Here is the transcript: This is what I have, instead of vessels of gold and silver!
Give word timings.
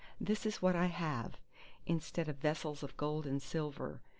This 0.19 0.47
is 0.47 0.63
what 0.63 0.75
I 0.75 0.87
have, 0.87 1.37
instead 1.85 2.27
of 2.27 2.37
vessels 2.37 2.81
of 2.81 2.97
gold 2.97 3.27
and 3.27 3.39
silver! 3.39 4.01